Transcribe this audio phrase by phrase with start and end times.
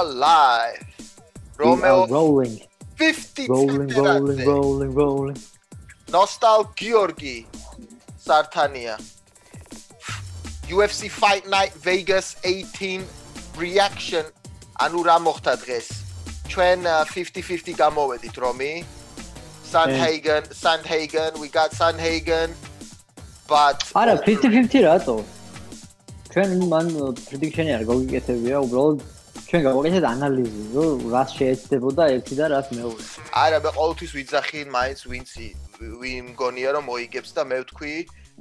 [0.00, 0.84] live.
[1.58, 2.60] Romeo rolling.
[2.96, 5.38] 50 rolling rolling rolling rolling.
[6.08, 7.46] Nostal Georgi
[8.26, 8.96] Sartania.
[10.68, 13.04] UFC Fight Night Vegas 18
[13.58, 14.24] reaction
[14.84, 15.86] ანუ რა მოხდა დღეს?
[16.52, 16.78] ჩვენ
[17.12, 18.72] 50-50 გამოვედით რომი.
[19.72, 22.48] Sandhagen, Sandhagen, we got Sandhagen.
[23.48, 25.16] But არა 50-50 რატო?
[26.32, 26.86] ჩვენ მან
[27.28, 28.98] prediction-ი არ გავიკეთებია, უბრალოდ
[29.51, 33.03] ჩვენ გავაკეთეთ ანალიზი, რომ რა შეეცდებოდა ერთი და რაც მეორე.
[33.35, 35.47] არა, მე ყოველთვის ვიძახი მაინც ვინცი,
[35.99, 37.95] ვინ მგონია რომ მოიგებს და მე ვთქვი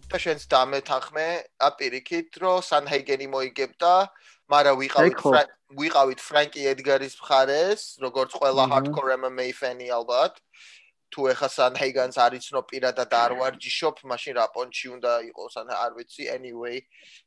[0.06, 1.26] და შენც დამეთანხმე
[1.68, 3.94] აპირიქით, რომ სანჰეიგენი მოიგებდა,
[4.54, 5.16] მაგრამ ვიყავით
[5.80, 10.38] ვიყავით ფრანკი ედგარის მხარეს, როგორც ყველა hardcore MMA ფენი ალბათ.
[11.10, 16.30] თუ ეხა სანჰეიგანს არიცნო პირადად არ ვარჯიშობ, მაშინ რა პონჩი უნდა იყოს, ან არ ვიცი,
[16.38, 16.78] anyway,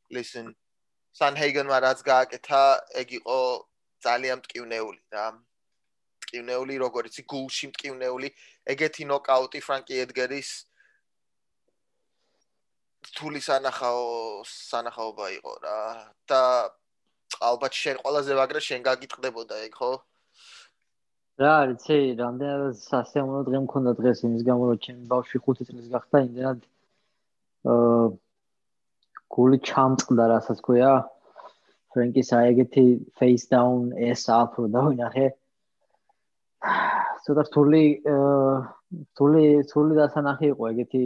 [0.08, 0.56] listen.
[1.20, 2.64] სანჰეიგენმა რაც გააკეთა,
[3.04, 3.40] ეგ იყო
[4.06, 5.26] ძალიან მტკივნეული რა.
[6.24, 8.30] მტკივნეული, როგორც იცი, გულში მტკივნეული,
[8.74, 10.52] ეგეთი ნოკაუტი ფრანკი ედგერის
[13.18, 14.08] თული სანახაო
[14.48, 15.80] სანახაობა იყო რა.
[16.30, 16.42] და
[17.42, 19.92] ალბათ შენ ყველაზე მაგრა შენ გაგიტყდებოდა ეგ ხო?
[21.42, 25.88] რა არის, ცი, რამდენად სასიამოვნო დღე მქონდა დღეს იმის გამო რომ ჩემი ბავშვი 5 წლის
[25.94, 26.60] გახდა, იმდენად
[27.74, 28.06] აა
[29.34, 30.94] გული ჩამწყდა რასაც ქვია.
[31.94, 32.86] ფრენკის აიგეთი
[33.20, 35.28] face down s up რო დავინახე.
[37.26, 41.04] ცოტა რთული რთული რთული დასანახი იყო ეგეთი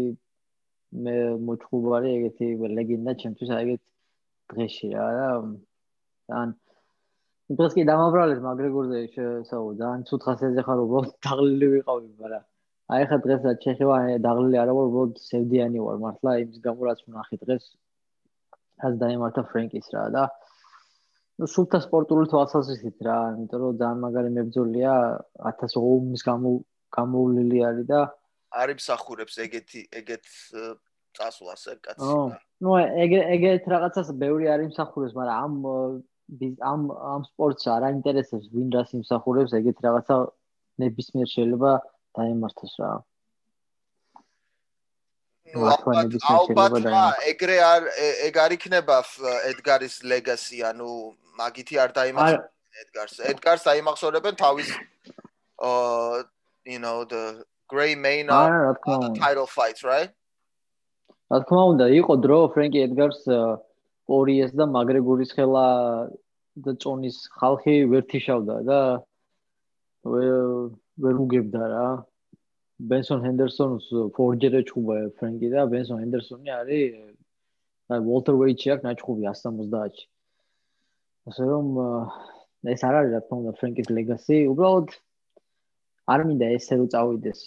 [1.07, 1.16] მე
[1.47, 3.81] მოჭუბარი ეგეთი ლეგენდა ჩემთვის აიგეთ
[4.53, 5.27] დღეში რა და
[6.41, 6.53] ან
[7.59, 12.44] დღეს კი დამაბრალეთ მაგრეგორზე შესაო ძალიან ცუდ ხასიათზე ხარ უბრალოდ დაღლილი ვიყავი მაგრამ
[12.95, 17.39] აი ხა დღესაც შეხება დაღლილი არა ვარ უბრალოდ სევდიანი ვარ მართლა იმის გამო რაც ვნახე
[17.44, 17.69] დღეს
[18.83, 20.23] რაც დაემართა ფრენკის რა და
[21.38, 24.94] ну სულთა სპორტული თვალსაზრისით რა, იმიტომ რომ ძალიან მაგარი მებრძოლია
[25.51, 26.53] 1000 ომის გამო
[26.97, 28.00] გამოვლილი არის და
[28.62, 30.31] არ იმსახურებს ეგეთი ეგეთ
[31.17, 32.13] წასვლას ეგ კაცი.
[32.63, 32.72] ნუ
[33.06, 35.53] ეგ ეგეთ რაღაცას ბევრი არ იმსახურებს, მაგრამ ამ
[36.72, 36.81] ამ
[37.13, 40.16] ამ სპორტს არ აინტერესებს ვინ რას იმსახურებს, ეგეთ რაღაცა
[40.83, 41.72] ნებისმიერ შეიძლება
[42.17, 42.91] დაემართოს რა.
[42.97, 43.16] აა
[45.56, 46.88] ალბათ
[47.31, 47.88] ეგრე არ
[48.28, 48.97] ეგ არ იქნება
[49.52, 50.91] ედგარის ლეგასი ანუ
[51.40, 54.69] მაგითი არ დაიმახსოვრებენ ედგარს ედგარს დაიმახსოვრებენ თავის
[55.59, 56.24] uh
[56.66, 60.12] you know the gray main of the title fights right?
[61.31, 63.24] რა თქმა უნდა იყო დრო ფრენკი ედგარს
[64.07, 65.68] პორიეს და მაგრეგურის ხელა
[66.63, 68.80] და წონის ხალხი ვერ თიშავდა და
[70.07, 71.88] ვერ უგებდა რა
[72.77, 76.97] ბენსონ ჰენდერსონს ფორჯერე ჩუბა ფრენკი და ბენსონ ჰენდერსონი არის
[77.89, 80.05] აი ვოლტერ ვეიჩი აქვს ნაჩხუბი 170-ში
[81.31, 81.67] ასე რომ
[82.73, 84.93] ეს არ არის რა თქმა უნდა ფრენკის ლეგასი უბრალოდ
[86.13, 87.41] არ მინდა ესე რო წავიდეს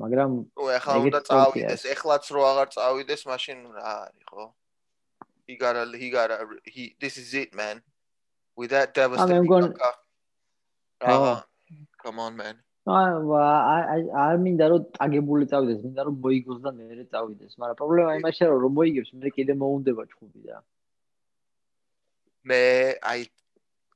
[0.00, 1.82] მაგრამ ო ეხლა უნდა წავიდეს.
[1.92, 4.44] ეხლაც რო აღარ წავიდეს მაშინ რა არის ხო?
[5.50, 7.82] He got a he got a he this is it man.
[8.54, 9.74] With that devastating I mean, going,
[11.02, 11.42] oh.
[12.02, 17.76] come on man არ მინდა რომ ტაგებული წავიდეს, მინდა რომ მოიგოს და მეერე წავიდეს, მაგრამ
[17.80, 20.62] პრობლემა იმაშია რომ რომ მოიგებს, მე კიდე მოუნდება ჩხუბი და
[22.48, 22.62] მე
[23.04, 23.28] აი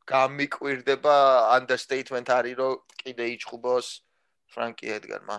[0.05, 1.17] გამიკვირდება
[1.57, 3.87] understatement არის რომ კიდე იჩხუბოს
[4.53, 5.39] ფრანკი ედგარმა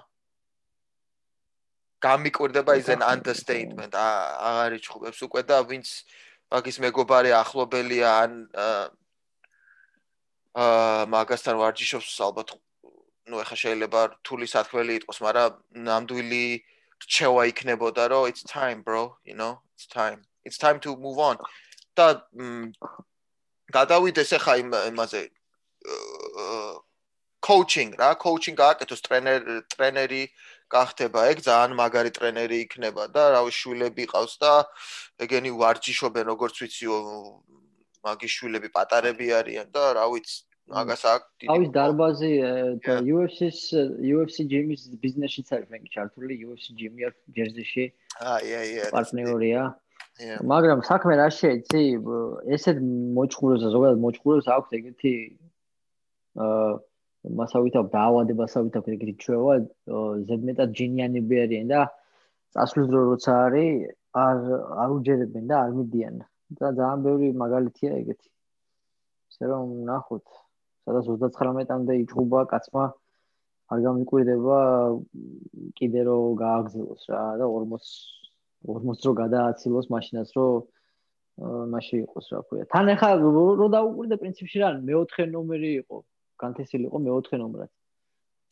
[2.01, 5.87] გამიკვირდება ის an understatement აღარ იჩხუბებს უკვე და ვინც
[6.49, 8.31] მაგის მეგობარი ახლობელია ან
[10.57, 12.57] აა მაგასთან ვარჯიშობს ალბათ
[13.27, 15.51] ну ეხა შეიძლება რთული სათქმელი იყოს, მაგრამ
[15.87, 16.45] ნამდვილი
[17.05, 20.21] რჩევა იქნებოდა, რომ it's time bro, you know, it's time.
[20.45, 21.37] It's time to move on.
[21.95, 22.07] და
[23.71, 25.21] გადავიდეს ეხა იმ იმაზე
[27.45, 29.41] coaching რა, coaching გააკეთოს ტრენერ
[29.73, 30.23] ტრენერი
[30.75, 34.53] გახდება, ეგ ძალიან მაგარი ტრენერი იქნება და რავი შვილები ყავს და
[35.25, 36.85] ეგენი ვარჯიშობენ როგორც ვიცი
[38.05, 42.31] მაგის შვილები პატარები არიან და რა ვიცი მაგას აქ დიდი ავის დარბაზი
[42.85, 43.59] და UFC-ს
[44.01, 47.85] UFC gym-ის ბიზნესშიც არის ფრენკი ჩართული UFC gym-ი აქვს ჯერზიში.
[48.33, 48.89] აი აი აი.
[48.95, 49.61] პარტნიორია.
[50.51, 52.17] მაგრამ საქმე რა შეიძლება
[52.55, 52.77] ესეთ
[53.17, 55.13] მოჭხურებს და ზოგადად მოჭხურებს აქვს ეგეთი
[56.45, 56.71] აა
[57.41, 59.53] მასავითავ დაავადებასავითავ ეგეთი ჩვევა
[60.29, 61.81] ზედმეტად ჯინიანები არიან და
[62.55, 63.93] წასვლის დრო როცა არის
[64.25, 64.37] არ
[64.81, 66.15] არ უჯერებენ და არ მიდიან
[66.57, 68.29] და ძალიან ბევრი მაგალითია ეგეთი.
[69.29, 70.25] ესე რომ ნახოთ
[70.85, 72.85] სადაც 39-მდე იჭუბა კაცმა
[73.73, 74.59] არ გამიკვირდება
[75.79, 77.89] კიდე რომ გააგზავნოს რა და 40
[78.65, 80.47] 40 რო გადააცილოს მაშინაც რო
[81.73, 82.65] მასში იყოს რა ქვია.
[82.71, 85.97] თან ახლა რო დაუკვირდე პრინციპში რა მეოთხე ნომერი იყო,
[86.39, 87.71] განთესილი იყო მეოთხე ნომრად.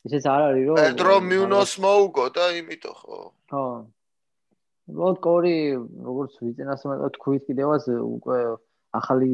[0.04, 3.18] ისეც არ არის რომ პედრო მიუნოს მოუგო და იმითო ხო.
[3.50, 3.64] ხო.
[5.00, 8.38] როდ კორი როგორც ვიწინასწრებო თქვით კიდევაც უკვე
[9.00, 9.30] ახალი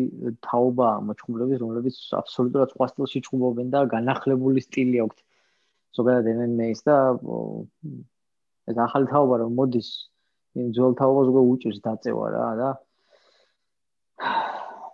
[0.46, 5.18] თაობა მოჭხუბლების რომლებიც აბსოლუტურად სხვა სტილში ჭუბობენ და განახლებული სტილი აქვთ.
[5.96, 6.96] ზოგადად MMA-ს და
[8.70, 9.88] ეს ახალი თაობა რომ მოდის
[10.60, 12.70] იმ ძველ თაობას უკვე უჭირს დაწევა რა და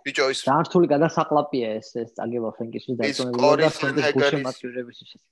[0.07, 5.23] ბიჭო ის დართული გადასაყლაპია ეს ეს წაგება ფრენკიშის დაწონება და ფრენკიშის ის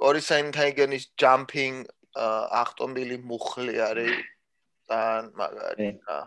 [0.00, 1.92] კორი საინთაიგენის ჯამპინგ
[2.62, 4.16] ახტომბილი მუხლი არის
[4.90, 5.00] და
[5.40, 6.18] მაგარი რა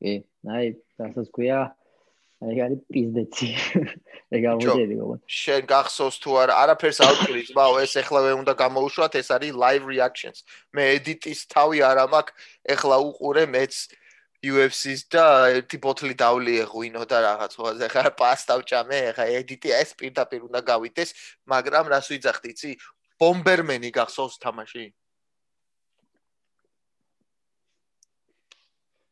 [0.00, 0.12] ე
[0.48, 1.60] ნაი დასაც ქვია
[2.40, 3.48] აი გარი პიზდეცი.
[4.36, 5.16] ეგ აღმოჩენილი გოგო.
[5.28, 9.84] შენ გახსოვს თუ არა არაფერს აუწრი ძმაო ეს ეხლა მე უნდა გამოუშვათ ეს არის live
[9.92, 10.38] reactions.
[10.72, 12.32] მე ედიტის თავი არ მაქვს
[12.74, 13.74] ეხლა უყურე მეც
[14.40, 19.92] UFC-ს და ერთი ბოთლი დავლიე ღვინო და რაღაც ხოაზე ხა პასტა ვჭამე ხა ედიტი ეს
[20.00, 21.10] პირდაპირ უნდა გავიდეს
[21.44, 22.72] მაგრამ რას ვიძახდი იცი?
[23.20, 24.84] ბომბერმენი გახსოვს თამაში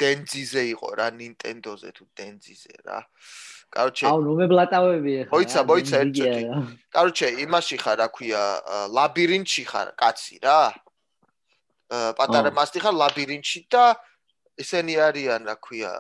[0.02, 2.98] დენძიზე იყო რა ნინტენდოზე თუ დენძიზე რა.
[3.74, 6.22] კაროჩე აუ ნუ მებლატავები ხა მოიცა მოიცა ერთი
[6.94, 8.42] კაროჩე იმაში ხარ რა ქვია
[8.96, 10.60] ლაბირინთში ხარ კაცი რა.
[12.18, 13.84] პატარა მასტი ხარ ლაბირინთში და
[14.62, 15.92] ესენი არიან რა ქვია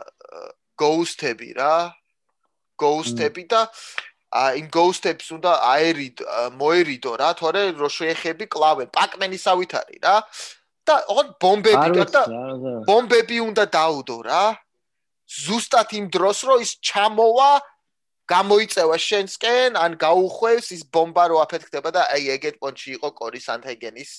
[0.80, 1.74] ghost-ები რა.
[2.78, 3.60] ghost-ები და
[4.28, 6.08] ა იმ ghost-ებს უნდა აერი
[6.60, 10.16] მოერიდო რა თორე რო შეეხები კლავენ პაკმენისავით არის რა
[10.88, 12.22] და ოღონ ბომბები და
[12.88, 14.44] ბომბები უნდა დაუდო რა.
[15.28, 17.50] ზუსტად იმ დროს რო ის ჩამოვა
[18.32, 24.12] გამოიწევა შენსკენ ან გაუხვევს ის ბომბა რო აფეთქდება და აი ეგეთ პონჩი იყო კორის ანთეგენის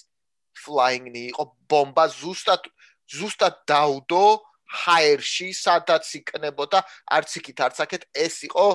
[0.61, 2.69] flying-ნი იყო ბომბა ზუსტად
[3.09, 4.25] ზუსტად დაუდო
[4.69, 6.85] ჰაერში სადაც იქნებოდა
[7.17, 8.67] არც იქით არც აქეთ ეს იყო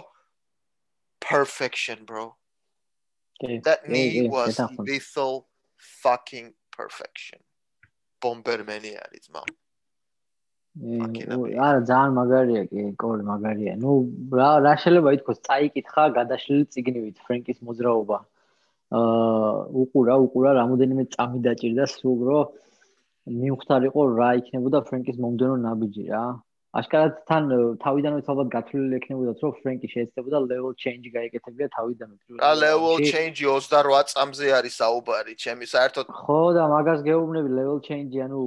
[1.25, 2.37] perfection bro.
[3.63, 5.47] That knee was lethal
[5.79, 7.41] fucking perfection
[8.25, 9.43] bombermeni არის ძმა.
[10.75, 13.75] არა ძალიან მაგარია კი კოლ მაგარია.
[13.83, 13.91] ნუ
[14.39, 18.19] რა რა შეიძლება ითქოს წაიკითხა გადაშლილი ციგნივით ფრენკის მოძრაობა.
[18.99, 22.45] აა უყურა უყურა რამოდენიმე წამი დაჭირდა სულ რომ
[23.43, 26.25] მიუხვდარიყო რა იქნებოდა ფრენკის მომდენო ნაბიჯი რა.
[26.75, 27.45] აშკარად თან
[27.83, 32.17] თავიდანვე ალბათ გათვლილი ექნებოდათ რომ ფრენკი შეეცდებოდა level change გაეკეთებია თავიდანვე.
[32.43, 36.11] და level change 28 წამზე არის საუბარი, ჩემი საერთოდ.
[36.11, 38.41] ხო და მაგას გეუბნები level change ანუ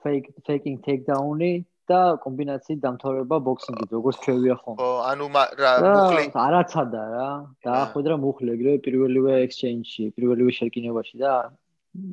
[0.00, 1.52] fake faking takedown-ი
[1.90, 4.76] და კომბინაციით დამთავრება boxing-ით, როგორც ჩვევია ხომ.
[4.80, 5.24] ხო, ანუ
[5.60, 7.30] რა მუხლი არაცადა რა.
[7.68, 11.32] დაახვედრა მუხლი ეგრევე პირველივე exchange-ში, პირველივე შეკინებაში და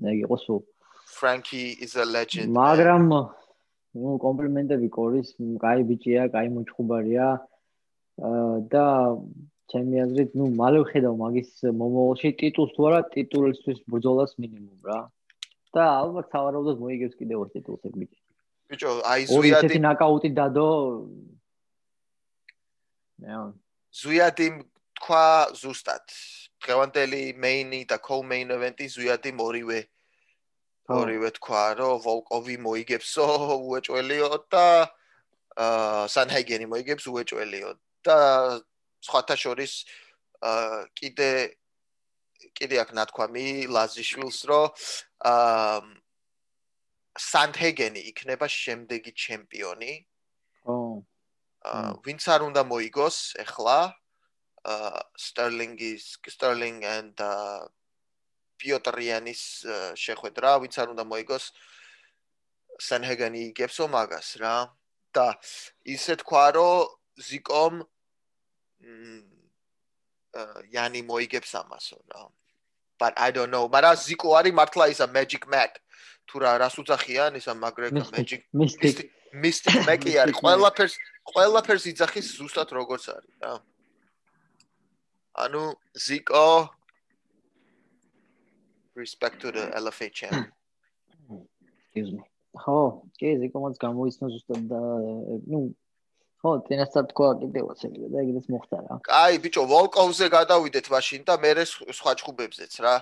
[0.03, 0.61] ეგ იყო სულ.
[1.19, 2.51] Frankie is a legend.
[2.53, 3.03] მაგრამ
[3.97, 5.33] ნუ კომპლიმენტები კორის,
[5.63, 7.27] კაი ბიჭია, კაი მოჭხუბარია.
[8.19, 8.85] აა და
[9.71, 11.49] ჩემი აზრით, ნუ მალე ვხედავ მაგის
[11.81, 14.99] მომავალში ტიტულს თუ არა, ტიტულისთვის ბრძოლას მინიმუმ რა.
[15.69, 18.19] და ალბათ სავარაუდოდ მოიგებს კიდევ ორ ტიტულს ეგ ბიჭი.
[18.69, 20.69] ბიჭო, აი ზუიადი ორი ნაკაუტი დადო.
[23.21, 23.43] ნეო.
[24.01, 24.47] ზუიადი
[24.97, 25.25] თქვა
[25.61, 26.05] ზუსტად.
[26.63, 29.79] დღევანდელი მეინი და კო-მეინ ევენტი ზუიადი მორივე
[30.89, 33.27] ორივე თქვა რომ ვოლკოვი მოიგებსო
[33.69, 34.65] უეჭველიო და
[35.65, 37.69] აა სანჰაიგენი მოიგებს უეჭველიო
[38.07, 38.17] და
[39.05, 39.73] სხვათა შორის
[40.49, 41.29] აა კიდე
[42.57, 44.65] კიდე აქ ნათქვამი ლაზიშვილს რომ
[45.29, 45.79] აა
[47.19, 49.93] სანჰაიგენი იქნება შემდეგი ჩემპიონი.
[50.65, 50.75] ო
[51.69, 53.77] აა ვინც არ უნდა მოიგოს ეხლა
[54.73, 57.67] აა სტერლინგის სტერლინგ and აა
[58.59, 59.41] პიოტრიანის
[59.95, 61.45] შეხვედრა, ვინც არ უნდა მოიგოს
[62.79, 64.55] სენჰეგენი იგებსო მაგას რა.
[65.09, 65.33] და
[65.89, 66.85] ისე თქვა, რომ
[67.17, 67.73] ზიკომ
[70.69, 72.29] იანი მოიგებს ამასო რა.
[72.99, 73.65] But I don't know.
[73.73, 75.81] მაგრამ ზიკო არის მართლა ისა Magic Mac.
[76.29, 80.35] თუ რა რას უძახიან ისა მაგრეგა Magic Mystic Mystic Mac-ი არის.
[80.37, 83.53] ყველაფერს ყველაფერს იძახის ზუსტად როგორც არის რა.
[85.41, 85.63] ანუ
[86.05, 86.69] ზიკო
[88.99, 90.51] respect to the LFA champ.
[91.79, 92.23] Excuse me.
[92.57, 94.79] ხო, კი, ზიკომაც გამოიცნო ზუსტად და
[95.53, 95.59] ნუ
[96.41, 98.95] ხო, წინასწარ თქვა კიდევაც ეგრე და ეგრეც მოხდა რა.
[99.05, 102.95] კაი, ბიჭო, ვოლკოვზე გადავიდეთ მაშინ და მე სხვა ჩხუბებზეც რა.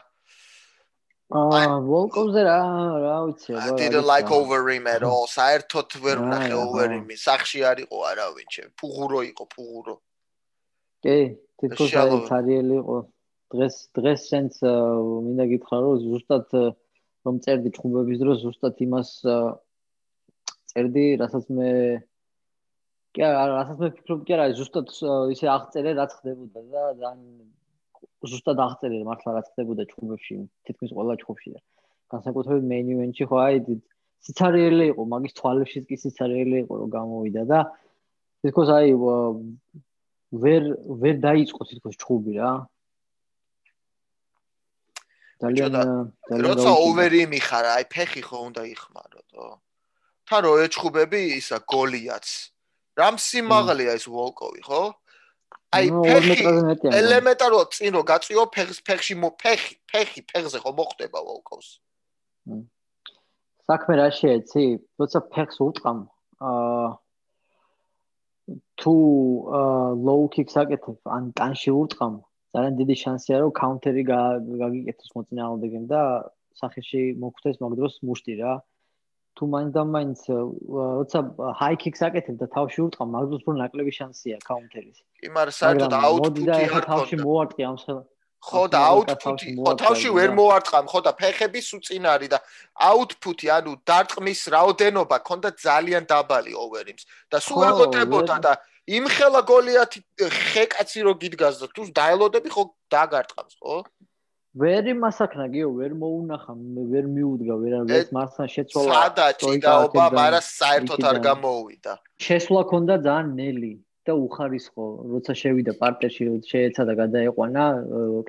[1.28, 2.60] აა, ვოლკოვზე რა,
[3.04, 3.68] რა ვიცი, აბა.
[3.68, 5.28] I didn't like overrim at all.
[5.28, 7.04] საერთოდ ვერ ვნახე overrim.
[7.12, 8.72] სახში არისო არავინ ჩემ.
[8.80, 9.96] ფუღურო იყო, ფუღურო.
[11.04, 11.18] კი,
[11.60, 11.92] თითქოს
[12.32, 12.98] არიელი იყო.
[13.54, 16.48] დღეს დღეს შენც მინდა გითხრა რომ ზუსტად
[17.28, 19.10] რომ წერდი ჩხუბების დროს ზუსტად იმას
[20.72, 21.72] წერდი რასაც მე
[23.18, 24.92] კი არა, რასაც მე ვფიქრობ, კი არა, ზუსტად
[25.34, 30.38] ისე აღწერე, რაც ხდებოდა და ძალიან ზუსტად აღწერე მართლა რაც ხდებოდა ჩხუბებში,
[30.70, 31.60] თითქმის ყველა ჩხუბში და
[32.14, 33.58] განსაკუთრებით event-ში ხო აი
[34.28, 37.60] სიცარიელი იყო, მაგის თვალებშიც კი სიცარიელი იყო, რომ გამოვიდა და
[38.46, 38.94] თითქოს აი
[40.44, 40.64] ვერ
[41.02, 42.52] ვერ დაიწყო თითქოს ჩხუბი რა.
[45.42, 45.74] ძალიან
[46.48, 49.46] როცა ოვერი მიხარა, აი ფეხი ხო უნდა იხმაროთო.
[50.28, 52.28] თან რო ეჩხუბები ისა გოლიაც.
[52.98, 54.84] რამ სიმაღლეა ეს ვოლკოვი, ხო?
[55.76, 56.36] აი ფეხი
[56.96, 61.70] ელემენტარულად წინ რო გაწიო ფეხს ფეხში მო ფეხი ფეხი ფეხზე ხო მოხდება ვოლკოვს
[63.68, 64.64] საქმე რა შეეცი
[65.04, 66.00] როცა ფეხს უტყამ
[66.52, 66.88] აა
[68.80, 68.96] თუ
[70.08, 72.16] ლოუ კიქს აკეთებ ან ტანში უტყამ
[72.56, 76.02] ძალიან დიდი შანსია რომ კაუნტერი გაგიკეთოს მოწინააღმდეგემ და
[76.62, 78.54] სახეში მოგვხდეს მაგ დროს მუშტი რა.
[79.38, 80.20] თუ მაინც და მაინც
[80.74, 81.20] როცა
[81.60, 86.42] ჰაი კიქს აკეთებ და თავში ურტყა მაგდროს უფრო ნაკლები შანსია კაუნტერის კი მაგრამ საერთოდ აუტპუტი
[86.58, 86.88] არ ქონდა.
[86.90, 87.78] თავში მოარტყი ამ
[88.48, 92.40] ხო და აუტპუტი ხო თავში ვერ მოარტყამ ხო და ფეხები სუწინ არის და
[92.90, 98.54] აუტპუტი ანუ დარტყმის რაოდენობა ქონდა ძალიან დაბალი ოვერიმს და სულ არ გოტრებოდა და
[98.88, 100.00] იმ ხელა გოლიათი
[100.52, 102.64] ხეკაცი რო გიდგას და თუ დაელოდები ხო
[102.94, 103.78] დაგარტყამს ხო?
[104.58, 106.54] ვერ იმასაკნა გიო ვერ მოუნახა
[106.92, 111.94] ვერ მიუდგა ვერ არის მართლა შეცვალა სადა ჭიდაობა მაგრამ საერთოდ არ გამოუვიდა
[112.28, 113.74] შესვლა ქონდა ძალიან ნელი
[114.08, 117.64] და უხარისხო როცა შევიდა პარტერში შეეცა და გადაეყვანა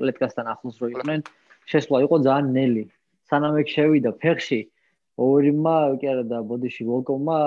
[0.02, 1.20] კლეტკასთან ახლოს რო იყვნენ
[1.70, 2.84] შესვლა იყო ძალიან ნელი.
[3.30, 4.60] სანამ ეგ შევიდა ფეხში
[5.20, 7.38] ორიმა კი არა და ბოდიში ვოლკომა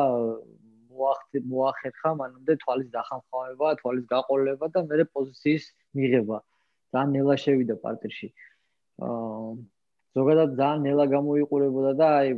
[1.54, 5.66] მოახერხა მანამდე თვალის დახამხავება თვალის გაყოლება და მეორე პოზიციის
[5.98, 6.38] მიღება.
[6.92, 8.28] ძალიან ნელა შევიდა პარტერში
[10.18, 12.32] ზოგადად ძალიან ნელა გამოიყურებოდა და აი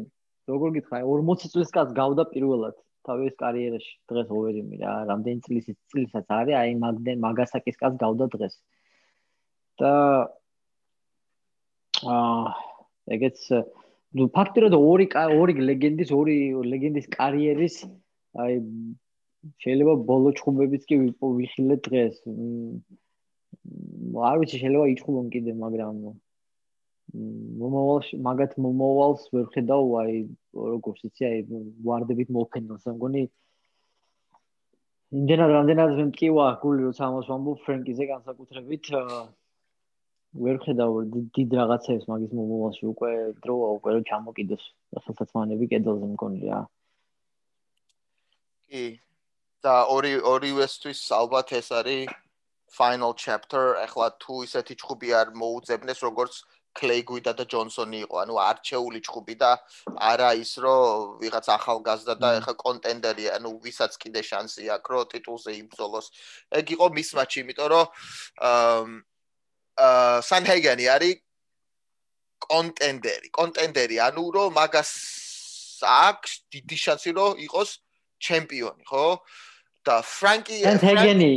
[0.51, 2.75] როგორ გითხრა 40 წლის კაც გავდა პირველად
[3.07, 8.55] თავის კარიერაში დღეს ოვერიმი რა რამდენი წლის წლისაც არის აი მაგდენ მაგასაკის კაც გავდა დღეს.
[9.81, 9.93] და
[12.13, 12.53] აა
[13.15, 13.39] ეგეც
[14.13, 15.07] ნუ რომ ორი
[15.41, 16.37] ორი ლეგენდის ორი
[16.71, 17.75] ლეგენდის კარიერის
[18.41, 18.53] აი
[19.63, 22.15] შეიძლება ბოლო ჩხუბებიც კი ვიხილე დღეს.
[24.29, 25.97] არ ვიცი შეიძლება იჩხუბონ კიდე მაგრამ
[27.13, 30.13] მომავალში მაგათ მომავალს ვერ ხედავ აი
[30.57, 31.39] როგორც იცი აი
[31.87, 33.23] ვარდებით მოფენოს მგონი
[35.19, 38.91] იმდენად რამდენად მე მკივა გული როცა ამას ვამბობ ფრენკიზე განსაკუთრებით
[40.43, 40.91] ვერ ხედავ
[41.37, 43.11] დიდ რაღაცებს მაგის მომავალში უკვე
[43.45, 44.63] დროა უკვე რომ ჩამოკიდოს
[44.97, 46.61] ხელსაწყოთები კედელზე მგონი რა
[48.73, 48.85] კი.
[49.63, 52.09] და ორი ორივესთვის ალბათ ეს არის
[52.73, 56.41] final chapter ახლა თუ ისეთი ჭუბი არ მოუძებნეს როგორც
[56.73, 59.51] კლეიგვიდა და ჯონსონი იყო, ანუ არჩეული ჭუბი და
[60.09, 65.51] არა ის, რომ ვიღაც ახალგაზრდა და ეხა კონტენდერი, ანუ ვისაც კიდე შანსი აქვს, რომ ტიტულზე
[65.61, 66.07] იბრძოლოს.
[66.59, 67.85] ეგ იყო მის მატჩი, იმიტომ რომ
[69.93, 71.15] აა სანჰეგენი არის
[72.41, 74.91] კონტენდერი, კონტენდერი, ანუ რომ მაგას
[75.93, 77.69] აქვს დიდი შანსი, რომ იყოს
[78.27, 79.05] ჩემპიონი, ხო?
[79.83, 81.31] და ფრანკი სანჰეგენი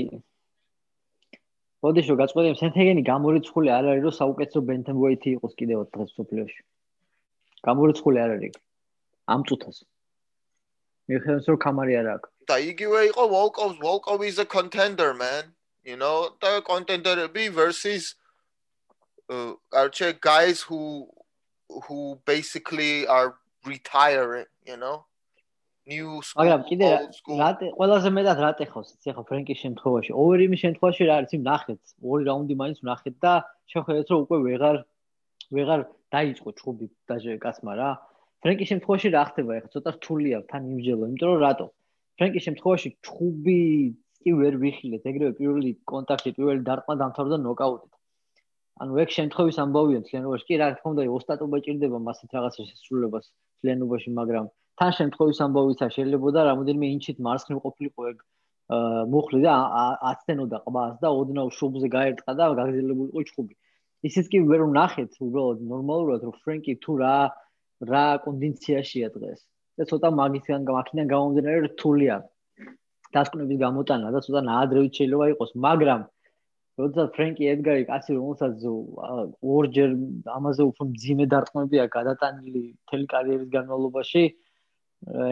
[1.86, 6.62] ბოდიშო გაწყვეტე სენთეგენი გამორიცხული არ არის რომ საუკეთესო ბენთემვეითი იყოს კიდევ დღეს სოფლიოში.
[7.68, 8.54] გამორიცხული არ არის.
[9.34, 9.76] ამ წუთას.
[11.10, 12.30] მიხედავს რომ კამარი არ აქვს.
[12.50, 15.54] და იგივე იყო ვოლკოვს ვოლკოვ is a contender man.
[15.84, 16.34] You know?
[16.40, 18.14] the contender be versus
[19.30, 19.52] uh
[19.82, 21.06] arche guys who
[21.86, 23.34] who basically are
[23.66, 25.04] retiring you know
[25.86, 26.86] new school მაგრამ კიდე
[27.40, 30.10] რა ყველაზე მეტად რა ტეხავს იცი ხო ფრენკის შემთხვევაში.
[30.22, 31.80] ოვერიმის შემთხვევაში რა არის იმ ნახეთ.
[32.10, 33.32] ორი რაუნდი მაინც ნახეთ და
[33.72, 34.76] შეხედეთ რომ უკვე ვეღარ
[35.56, 35.80] ვეღარ
[36.14, 37.90] დაიწყო ჩხუბი დაჟე კაცმა რა.
[38.42, 39.50] ფრენკის შემთხვევაში რა ხდება?
[39.58, 41.66] ეხლა ცოტა რთულია თან იმჯელო იმიტომ რომ რატო?
[42.18, 43.60] ფრენკის შემთხვევაში ჩხუბი
[44.26, 47.92] კი ვერ ვიხილეთ ეგრევე პირველი კონტაქტი პირველი დარტყმა დამთავრდა ნოკაუტით.
[48.82, 53.24] ანუ ეგ შემთხვევის ამბავია თლიანობაში კი რა თქმა უნდა ოსტატობა ჭირდება მასეთ რაღაცას შესრულებას
[53.62, 54.46] თლიანობაში მაგრამ
[54.80, 58.18] თან შემთხვევის ამბავიცა შეიძლება და რამოდენიმე ინჩით მარცხნივ ყოფილიყო ეგ
[59.14, 59.54] მუხლი და
[60.10, 63.54] აცდენოდა ყბას და ოდნავ შუბზე გაერტყა და გაგზელებულიყო ჩხუბი.
[64.08, 67.16] ისიც კი ვერ ვნახეთ უბრალოდ ნორმალურად რომ ფრენკი თუ რა
[67.90, 69.40] რა კონდიციაშია დღეს.
[69.76, 72.16] და ცოტა მაგისგან მაქინან გამომდინარე რთულია.
[73.14, 76.00] დასკვნების გამოტანა და ცოტა ნაადრევით შეიძლება იყოს, მაგრამ
[76.80, 78.64] როცა ფრენკი ედგარი კაცი რომელსაც
[79.56, 79.90] ორჯერ
[80.38, 84.22] ამაზე უფრო მძიმე დარტყმებია გადატანილი თელი კარიერის განმავლობაში,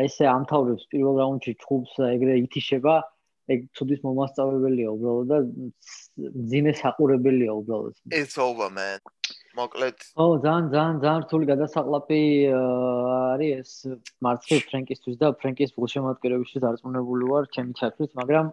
[0.04, 2.94] ესე ამთავრებს პირველ რაუნდში ჩხუბს ეგრე ითიშება
[3.54, 5.38] ეგ ცუდის მომასწავლებელია უბრალოდ და
[6.52, 7.94] ძიმე საყურებელია უბრალოდ.
[8.21, 9.00] It's over man.
[9.54, 9.99] მოკლედ.
[10.18, 12.21] ო ძალიან ძალიან ძალიან რთული გადასაყლაპი
[13.35, 13.71] არის ეს
[14.25, 18.47] მარცხი ფრენკისთვის და ფრენკის გულშემატკივრებისთვის დარწმუნებული ვარ ჩემი ჩათვლით მაგრამ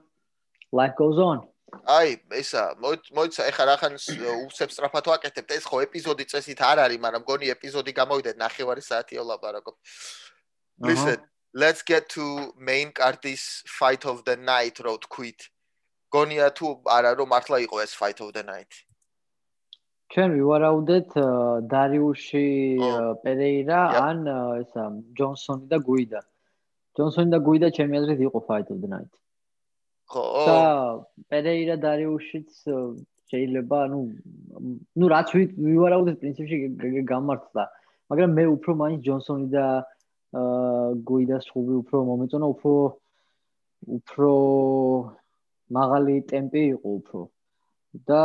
[0.77, 1.39] life goes on.
[1.87, 7.23] აი ესა მოიცა ეხა რახან უსებს სტრაფად ვაკეთებ ეს ხო ეპიზოდი წესით არ არის მაგრამ
[7.23, 9.75] გონი ეპიზოდი გამოვიდა ნახევარი საათი ოლაპარაკობ
[10.80, 11.18] listen
[11.54, 15.50] let's get to main cardis fight of the night road quit
[16.14, 16.66] გონია თუ
[16.96, 18.72] არა რომ მართლა იყო ეს fight of the night
[20.14, 21.10] ჩვენ ვივარაუდეთ
[21.72, 22.46] დარიუში
[23.24, 24.20] პერეირა ან
[24.62, 24.84] ესა
[25.18, 26.20] ჯონსონი და გუიდა
[26.98, 29.12] ჯონსონი და გუიდა ჩემი აზრით იყო fight of the night
[30.12, 30.60] ხო და
[31.32, 32.50] პერეირა დარიუშიც
[33.32, 33.98] შეიძლება ну
[34.94, 36.56] ну რაც ვივარაუდეთ პრინციპში
[37.12, 37.64] გამართლა
[38.12, 39.66] მაგრამ მე უფრო მაინც ჯონსონი და
[40.31, 42.73] გუიდას ხუბი უფრო მომეწონა უფრო
[43.97, 44.31] უფრო
[45.77, 47.21] მაღალი ტემპი იყო უფრო.
[48.07, 48.23] და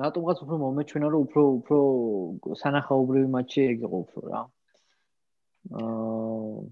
[0.00, 1.78] რატომღაც უფრო მომეჩვენა რომ უფრო უფრო
[2.60, 4.40] სანახაობრივი მატჩი ეგ იყო უფრო რა.
[5.68, 6.00] აა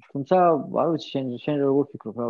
[0.09, 0.37] თუმცა
[0.81, 2.29] არ ვიცი შენ შენ როგორ ფიქრობ რა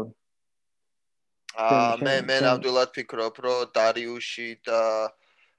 [1.67, 4.81] აა მე მე ნამდვილად ფიქრობ რომ დარიუში და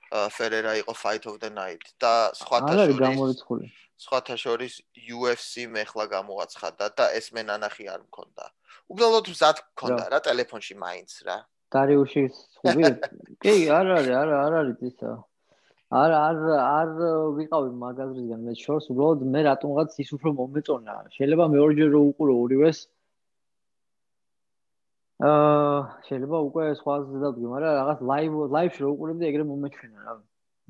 [0.09, 3.43] ფერერა იყო fight of the night და სხვათა შორის
[3.99, 8.45] სხვათა შორის UFC მე ხლა გამოაცხადა და ეს მე ნანახი არ მქონდა.
[8.89, 11.37] უბრალოდ მზად მქონდა რა ტელეფონში მაინც რა.
[11.75, 12.83] დარიუშის ხუბი?
[13.43, 15.11] კი, არ არის, არ არ არის ისა.
[15.89, 16.89] არ არ არ
[17.37, 22.79] ვიყავი მაგაზრისგან მე შორს უბრალოდ მე რატომღაც ის უფრო მომეწონა შეიძლება მეორჯერ რო უყურო ორივეს
[22.85, 22.98] აა
[25.19, 30.13] აა შეიძლება უკვე სხვაზე დავდგე, მაგრამ რაღაც ლაივ ლაივში რო უყურებდი, ეგრე მომეჩვენა რა.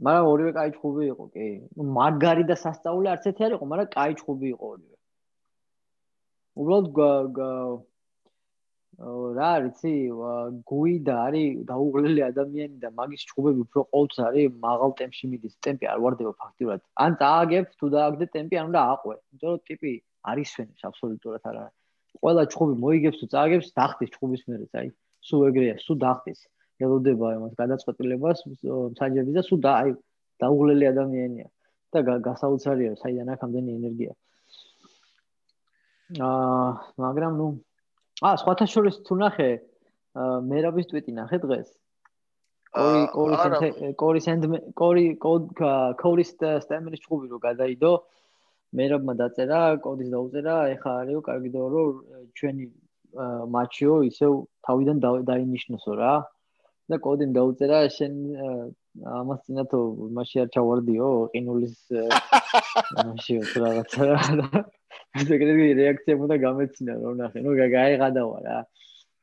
[0.06, 1.50] მაგრამ ორივე კაი ჩხუბი იყო, კი.
[1.98, 4.96] მაგარი და სასწაული არც ერთი არ იყო, მაგრამ კაი ჩხუბი იყო ორივე.
[6.60, 6.90] უბრალოდ
[9.40, 9.94] რა არიცი,
[10.70, 16.00] გუიდა არის დაუღლელი ადამიანი და მაგის ჩხუბები უფრო ყოველთვის არის მაღალ ტემპში მიდის, ტემპი არ
[16.04, 16.82] واردება ფაქტიურად.
[17.06, 19.16] ან დააგებ, თუ დააგდე ტემპი, ანუ და აყვე.
[19.30, 19.92] იმიტომ რომ ტიპი
[20.30, 21.70] არ ისვენებს აბსოლუტურად არაა.
[22.18, 24.90] ყველა ჩხუბი მოიგებს თუ წააგებს დახტის ჩხუბის მერეც აი
[25.30, 26.40] სუ ეგრეა სუ დახტის
[26.86, 29.92] ელოდება იმას გადაწყვეტილებას მსაჯების და სუ და აი
[30.44, 31.48] დაუღლელი ადამიანია
[31.94, 34.14] და გასაოცარია საიდან აქ ამდენი ენერგია
[36.28, 36.70] აა
[37.06, 37.48] მაგრამ ნუ
[38.30, 39.50] აა სხვათა შორის თუ ნახე
[40.52, 41.70] მერაბის ტვიტი ნახე დღეს
[42.74, 44.44] კორი კორი კორი სენდ
[44.82, 47.92] კორი კორი სტემერის ჩხუბი რო გადაიდო
[48.78, 51.84] მერაბმა დაწერა კოდის დაუწერა ეხა არისო კარგი და რო
[52.38, 52.66] ჩვენი
[53.56, 54.34] მაჩიო ისევ
[54.68, 54.98] თავიდან
[55.30, 56.14] დაინიშნოსო რა.
[56.90, 58.14] და კოდიმ დაუწერა შენ
[59.20, 59.80] ამას წინათო
[60.18, 61.76] მასში არ ჩავარდიო ყინულის
[62.98, 64.08] მასში რაღაცა
[65.38, 68.58] ეგრევე რეაქცია უნდა გამეცინა რომ ნახე ნუ გაიღადავა რა.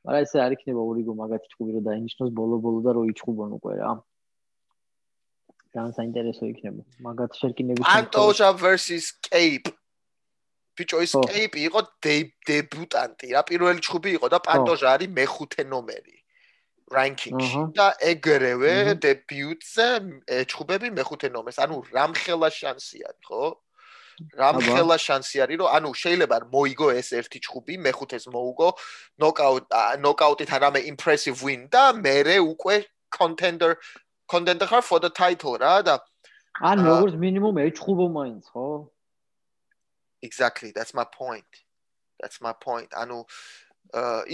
[0.07, 3.91] მაგრამ ესე არ იქნება ორიგო მაგათი ჭუბი რომ დაინიშნოს ბოლო-ბოლო და რო იჭუბონ უკვე რა
[5.77, 6.83] ძალიან საინტერესო იქნება.
[7.07, 9.71] მაგათ შერკინები ანტოჟა versus cape.
[10.77, 11.81] ბიჭო ის cape იყო
[12.49, 13.27] დებუტანტი.
[13.37, 16.17] რა პირველი ჭუბი იყო და პანტოჟა არის მეხუთე ნომერი
[16.87, 19.87] ranking-ში და ეგრევე დებიუტზე
[20.47, 23.45] ჭუბები მეხუთე ნომერს ანუ რამხელა შანსი არის ხო?
[24.17, 28.69] რამ ხელა შანსი არის რომ ანუ შეიძლება მოიგო ეს ერთი ჭუბი მეხუთეს მოუგო
[29.21, 29.65] ნოკაუტ
[30.07, 32.77] ნოკაუტით არამე impressive win და მერე უკვე
[33.19, 33.77] contender
[34.29, 35.99] contender ხარ for the title რა და
[36.63, 38.69] ან როგორც მინიმუმ ეჭუბო მაინც ხო?
[40.23, 41.53] Exactly that's my point.
[42.21, 42.91] That's my point.
[42.93, 43.25] ანუ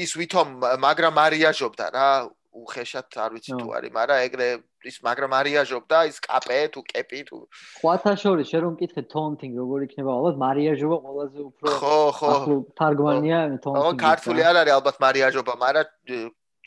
[0.03, 0.49] ის ვითომ
[0.87, 2.09] მაგრამ არიაჟობდა რა.
[2.53, 4.47] უხეშად არ ვიცი თუ არის, მაგრამ ეგრე
[4.85, 7.39] ის მაგრამ არიაჟობდა ის კაპე თუ კეპი თუ
[7.81, 12.33] ხვათა შორის შენ რომ მკითხე თონთინგ როგორ იქნება ალბათ მარიაჟობა ყველაზე უფრო ხო ხო.
[12.77, 15.89] თარგმანია თონთინგ ხო ქართული არ არის ალბათ მარიაჟობა მაგრამ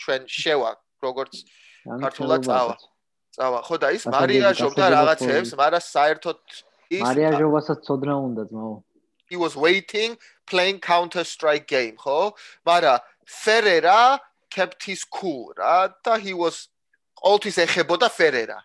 [0.01, 0.71] ჩვენ შევა
[1.05, 1.33] როგორც
[1.85, 2.73] ქართულად წავა
[3.35, 3.59] წავა.
[3.67, 6.39] ხო და ის მარიაჟობდა რაღაცებს, მაგრამ საერთოდ
[6.95, 8.75] ის მარიაჟობასაც ცოდნა უნდა ძმაო.
[9.29, 12.33] He was waiting playing counter strike game, ხო?
[12.65, 14.19] მაგრამ Ferrera
[14.49, 16.69] kept his cool რა და he was
[17.19, 18.59] ყოველთვის ეხებოდა Ferrera.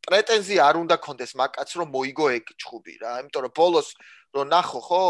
[0.00, 3.88] პრეტენზია არ უნდა კონდეს მაკაც რომ მოიგო ეგ ჩხუბი რა, იმიტომ რომ ბოლოს
[4.34, 5.04] რომ ნახო ხო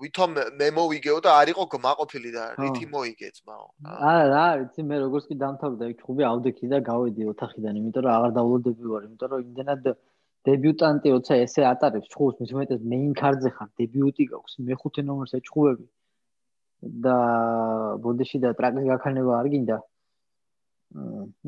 [0.00, 3.66] ვითომ მე მოვიგეო და არ იყო გმაყოფილი და რითი მოიგე ძმაო
[4.10, 8.12] არა რა ვიცი მე როგორც კი დამთავრდა ეგ ჭუბი ავდექი და გავედი ოთახიდან იმიტომ რომ
[8.16, 9.88] აღარ დავლოდები ვარ იმიტომ რომ იმდენად
[10.44, 15.86] დებიუტანტი როცა ესე ატარებს ჭუბს მის უმეტეს მეინ კარდზე ხარ დებიუტი გაქვს მეხუთე ნომერს ეჭუბები
[16.84, 17.16] და
[18.04, 19.78] ბოდიში და ტრაკის გაქანება არ გინდა.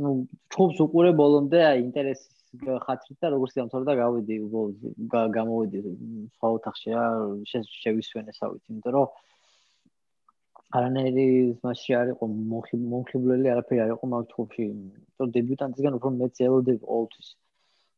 [0.01, 0.11] ნუ
[0.51, 2.46] ჩხუბს უყურე ბოლომდე აი ინტერესის
[2.87, 4.37] ხათრით და როგორც დამთავრდა გავედი
[5.39, 5.79] გამოვედი
[6.37, 7.07] სხვა ოთახში რა
[7.53, 9.07] შევისვენესავით, იმიტომ რომ
[10.77, 11.27] არანაირი
[11.65, 12.29] მასში არ იყო
[12.93, 14.63] მომხიბლელი არაფერი არ იყო მაგ ჩხუბში.
[14.71, 17.29] იმიტომ დებიუტანტისგან უფრო მეც ელოდები ყოველთვის.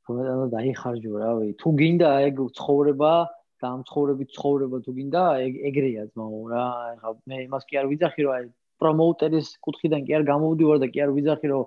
[0.08, 3.12] თუმცა დაიხარჯო რავი თუ გინდა ეგ ცხოვრება
[3.60, 5.22] და ამ ცხოვრებით ცხოვრება თუ გინდა
[5.68, 8.44] ეგრეა ძმაო რა ეხა მე იმას კი არ ვიძახი რომ აი
[8.80, 11.64] პრომოუტერის კუთხიდან კი არ გამოვდივარ და კი არ ვიძახი რომ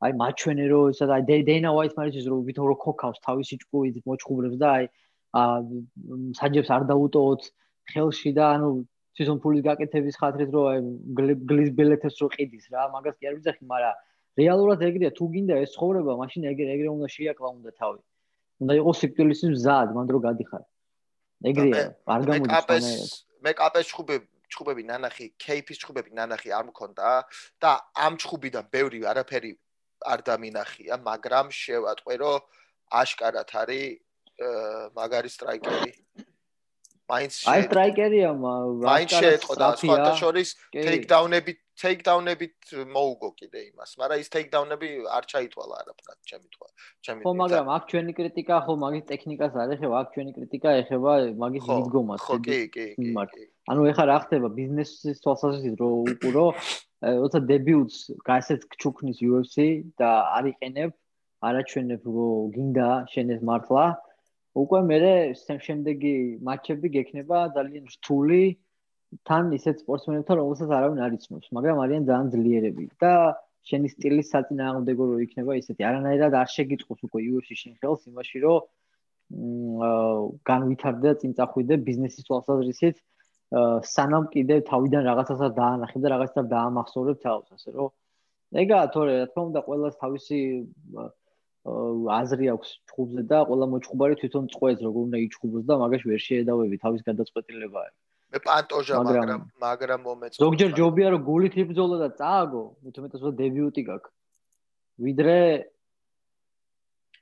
[0.00, 4.56] აი მაჩვენე რომ ისა და დეინა ვაიტს მარიცის რომ ვითომ რომ ქოქავს თავისი ჭკუით მოჩხუბრებს
[4.62, 4.84] და აი
[6.40, 7.42] საჯებს არ დაუტოოთ
[7.92, 8.70] ხელში და ანუ
[9.16, 10.78] თვითონ ფულის გაკეთების ხათრით რომ აი
[11.50, 12.82] გლის ბილეთებს რო ყიდის რა.
[12.96, 13.94] მაგას კი არ ვიძახი მაგრამ
[14.40, 18.00] რეალურად ეგრეა თუ გინდა ეს ცხოვრება მაშინ ეგრე ეგრე უნდა შეიაკლა უნდა თავი.
[18.64, 20.64] უნდა იყოს სიკვდილის მზად მანდ რო გადიხარ.
[21.50, 21.84] ეგრეა
[22.14, 23.10] არ გამოდის
[23.44, 27.08] მე კაპეს ხუბები ჩხუბები ნანახი, кейფის ჩხუბები ნანახი არ მქონდა
[27.62, 27.70] და
[28.06, 29.52] ამ ჩხუბიდან ბევრი არაფერი
[30.12, 32.40] არ დამინახია მაგრამ შევატყვე რომ
[33.02, 34.00] აშკარად არის
[34.96, 35.92] მაგარი სტრაიკერი.
[37.10, 44.28] მაინც აი სტრაიკერია მაინც შეეტყო და სხვათა შორის ტეიქდაუნები ტეიქდაუნებით მოუგო კიდე იმას მაგრამ ის
[44.34, 46.68] ტეიქდაუნები არ ჩაითვალა არაფრად ჩემი თქმა
[47.08, 51.16] ჩემი ხო მაგრამ აქ ჩვენი კრიტიკა ხო მაგის ტექნიკას არ ეხება აქ ჩვენი კრიტიკა ეხება
[51.44, 56.46] მაგის მიდგომას ხო კი კი კი ანუ ეხლა რა ხდება ბიზნესის თვალსაზრისით რო უყურო
[57.00, 59.56] როცა დებიუტს გასეთ ჩუქნის UFC
[60.00, 60.90] და არიყენებ
[61.48, 63.84] არაჩვენებ რომ გინდა შენ ეს მართლა.
[64.62, 64.98] უკვე მე
[65.66, 68.42] შემდეგი მატჩები გექნება ძალიან რთული.
[69.26, 72.84] თან ისეთ სპორტსმენებთან რომელსაც არავინ არ იცნობს მაგრამ არიან ძალიან ძლიერები.
[73.02, 73.12] და
[73.68, 78.60] შენი სტილის საწინააღმდეგო რო იქნება ისეთი არანაირად არ შეგიწყოს უკვე UFC შენ ხელს იმაში რომ
[80.50, 82.96] განვითარდე და წინ წახვიდე ბიზნესის თვალსაზრისით
[83.50, 87.90] სანამ კიდე თავიდან რაღაცასაც დაანახებ და რაღაცას დაამახსოვრებ თავს ასე რომ
[88.62, 90.38] ეგაა თორე რა თქმა უნდა ყოველას თავისი
[91.60, 96.76] აზრი აქვს ჩხუბზე და ყველა მოჩხუბარი თვითონ წყვეტს როგორ უნდა იჩხუბოს და მაგაში ვერ შეედავები
[96.84, 97.90] თავის გადაწყვეტილებაა.
[98.30, 100.40] მე პანტოჟა მაგრამ მაგრამ მომეწონა.
[100.40, 104.14] ზოგჯერ ჯობია რომ გულით იბრძოლო და წააგო, მithmetas რომ დებიუტი გაქვს.
[105.04, 105.36] ვიდრე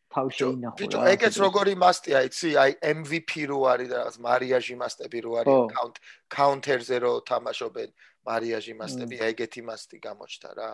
[0.08, 0.76] თავი შეინახო.
[0.80, 2.50] ბიჭო, ეგეც როგორი მასტია, იცი?
[2.62, 5.96] აი MVP რო არის და რაღაც მარია ჟიმასტები რო არის კაუნტ
[6.32, 7.88] კაუნტერზე რო თამაშობენ
[8.28, 10.70] მარია ჟიმასტები, ეგეთი მასტი გამოჩნდა რა.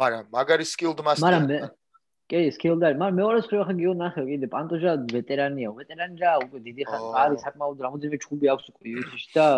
[0.00, 1.24] მაგრამ მაგარი სკილდ მასტია.
[1.24, 1.72] მაგრამ
[2.24, 6.82] კი, სკილდარი, მაგრამ მეორე მხრივ ახლა გიო ნახე, კიდე პანტოჟა ვეტერანია, ვეტერანი რა, უკვე დიდი
[6.88, 9.48] ხანი არის, საკმაოდ რამოდენიმე ჩხუბი აქვს უკვე UFC-ში და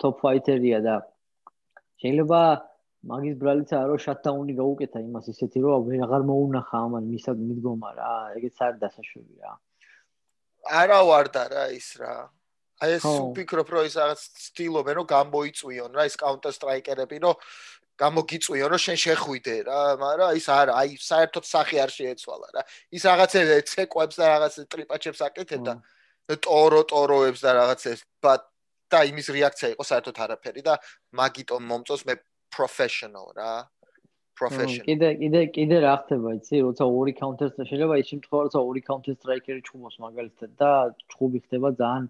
[0.00, 0.94] top fighter-ია და
[2.00, 2.40] შეიძლება
[3.06, 8.14] მაგის ბრალიც არა რომ შატდაუნი გაუკეთა იმას ისეთი რომ ვეღარ მოუნახა ამან მისად მიდგომა რა,
[8.38, 9.52] ეგეც არ დასაშვები რა.
[10.80, 12.14] არა ვარ და რა ის რა.
[12.82, 17.34] აი ეს ვფიქრობ რომ ის რაღაც სტილობენ რომ გამოიწვიონ რა ის counter strike-ერები რომ
[17.96, 22.62] გამოგიწვიო რომ შენ შეხვიდე რა, მაგრამ ის არა, აი საერთოდ სახე არ შეეცვალა რა.
[22.92, 23.40] ის რაღაცე
[23.70, 25.72] ცეკვებს და რაღაცე ტრიპაჩებს აკეთებდა.
[26.26, 28.00] ტორო ტოროებს და რაღაცეს,
[28.90, 30.74] და იმის რეაქცია იყო საერთოდ არაფერი და
[31.18, 32.14] მაგიტომ მომწოს მე
[32.56, 33.54] professional რა.
[34.36, 34.84] professional.
[34.86, 39.12] კიდე კიდე კიდე რა ხდება, იცი, როცა ორი counter შეიძლება ის შემთხვევა, როცა ორი counter
[39.16, 40.70] strike-ერი ჩხუბოს მაგალითად და
[41.10, 42.04] ჩხუბი ხდება ძალიან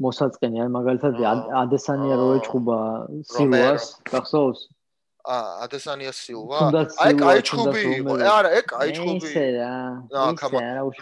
[0.00, 1.14] მოსაწყენი, აი მაგალითად
[1.62, 2.78] ადესანია რო ეჩხუბა
[3.34, 4.60] სილვას, გახსოვს?
[5.20, 6.60] ა ადესანია სილვა?
[7.04, 9.28] აი კაი ჩხუბი იყო არა ე კაი ჩხუბი.
[9.28, 9.74] ისე რა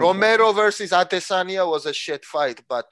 [0.02, 2.88] რომერო versus adesanya was a shit fight but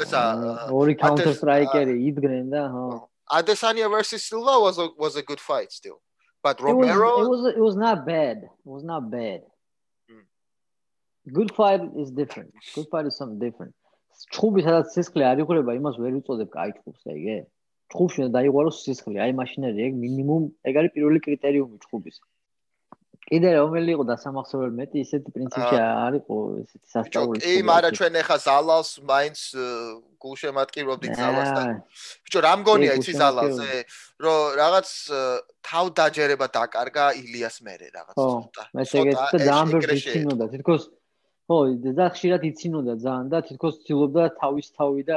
[0.00, 0.24] is a
[0.72, 2.86] ორი counter striker-ი იდგნენ და ხო
[3.30, 6.00] adesanya versus silva was a was a good fight still.
[6.42, 8.44] But romero it was it was not bad.
[8.44, 9.42] It was not bad.
[10.08, 10.26] Hmm.
[11.32, 12.52] good fight is different.
[12.74, 13.74] Good fight is something different.
[14.34, 17.36] ჩხუბი სადაც სისხლი არ იღურება იმას ვერ უწოდებ კაი ჩხუბს ეგე
[17.92, 22.16] ჩხუბში და დაიყვაროს სისხლი, აი მაშინერი ეგ მინიმუმ ეგ არის პირველი კრიტერიუმი ჩხუბის.
[23.24, 27.40] კიდე რომელი იყო დასამახსოვრებელი მეტი ისეთი პრინციპი არისო ესეთი სასწაული.
[27.40, 29.38] კი, მაგრამ ჩვენ ახლა ზალალს მაინც
[30.24, 31.62] გულშემატკივრობდით ზალალს და
[32.24, 33.72] ბიჭო, რა მგონია იცი ზალალზე,
[34.24, 34.88] რომ რაღაც
[35.64, 38.62] თავ დაჯერება დაკარგა ილიას მერე რაღაც ცოტა.
[38.68, 40.82] ხო, მე შეგეცდა ძალიან ბევრი იცინოდა, თითქოს
[41.48, 41.58] ხო,
[41.96, 45.16] და ხშირად იცინოდა ძალიან და თითქოს ცდილობდა თავის თავი და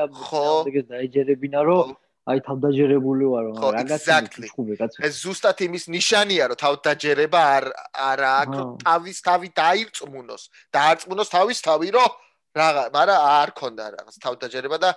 [0.72, 1.88] ეგეც დაეჯერებინა, რომ
[2.28, 4.16] აი თავდაჯერებული ვარო რაღაცა
[4.52, 7.66] ხუბე კაცო ეს ზუსტად იმის ნიშანია რომ თავდაჯერება არ
[8.08, 10.44] არა აქ თავის თავი დაირწმუნოს.
[10.76, 12.12] დაარწმუნოს თავის თავი რომ
[12.60, 14.90] რაღა მაგრამ არ ქონდა რაღაც თავდაჯერება და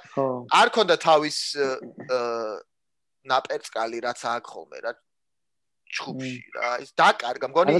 [0.60, 1.38] არ ქონდა თავის
[3.30, 4.92] ნაპერწკალი რაც აქ ხოლმე რა
[5.94, 7.46] ჩხუბში რა ის დაკარგა.
[7.52, 7.72] მგონი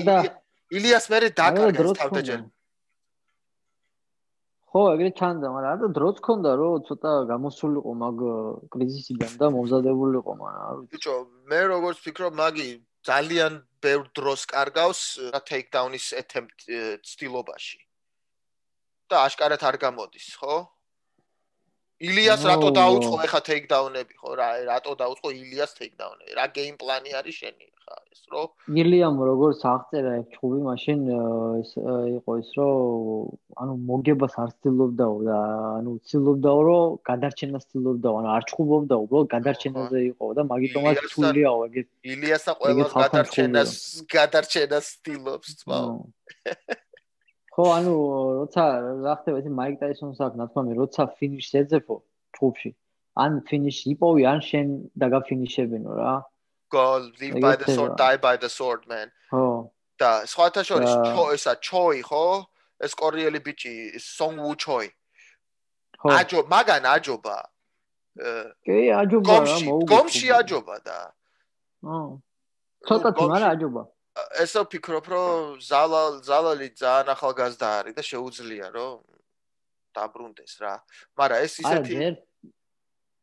[0.78, 2.50] ილიას მერე დაკარგა თავდაჯერება
[4.70, 8.16] ხო, ეგრე ჩანდა, მაგრამ არა დროც ქონდა, რომ ცოტა გამოსულიყო მაგ
[8.70, 10.90] კრიზისიდან და მომზადებულიყო, მაგრამ არ ვიცი.
[10.94, 11.14] ბიჭო,
[11.50, 12.68] მე როგორც ფიქრობ, მაგი
[13.10, 13.52] ძალიან
[13.82, 15.00] ბევრ დროს კარგავს
[15.50, 16.68] ტეიქდაუნის attempt
[17.02, 17.78] სტილობაში.
[19.10, 20.56] და აშკარად არ გამოდის, ხო?
[22.00, 27.36] ილიას რატო დაუწყო ეხა ტეიქდაუნები ხო რა რატო დაუწყო ილიას ტეიქდაუნები რა გეიმ პლანი არის
[27.42, 27.66] შენი?
[27.84, 28.42] ხა ეს რო
[28.80, 31.00] ილიამ როგორც აღწერა ეს ჩხუბი მაშინ
[31.60, 31.70] ეს
[32.16, 33.28] იყო ის რომ
[33.62, 35.38] ანუ მოგებას არ ცდილობდაო და
[35.78, 41.74] ანუ ცდილობდაო რომ გადარჩენას ცდილობდაო ანუ არ ჩხუბობდაო უბრალოდ გადარჩენაზე იყო და მაგიტომაც თულიაო ეგ
[42.14, 43.72] ილიასა ყველას გადარჩენას
[44.16, 45.88] გადარჩენას ცდილობს თვალ
[47.60, 47.94] ხო, ანუ
[48.40, 48.64] როცა
[49.04, 51.96] რა ხდება ეს მაიკ ტაისონს აქვს ნათქვამი, როცა ფინიშს ეძებო
[52.36, 52.70] ჯგუფში,
[53.20, 56.14] ან ფინიში იპოვი, ან შენ დაგაფინიშებინო რა.
[56.70, 59.12] Goal, live by the sword, die by the sword, man.
[59.28, 59.68] ხო.
[60.00, 62.24] და სხვათა შორის ჩო ესა ჩოი, ხო?
[62.80, 64.88] ეს კორიელი ბიჭი, სონ ვუ ჩოი.
[66.00, 66.08] ხო.
[66.16, 67.36] აჯო, მაგან აჯობა.
[68.64, 69.86] კი, აჯობა რა, მოუგო.
[69.92, 70.98] გომში აჯობა და.
[71.84, 72.00] ხო.
[72.88, 73.82] ცოტა თმარა აჯობა.
[74.44, 78.98] ესო ფიქრობ რომ ზალა ზალალი ძალიან ახალგაზრდა არის და შეუძლია რომ
[79.94, 80.74] დაბრუნდეს რა.
[81.18, 81.94] მაგრამ ეს ისეთი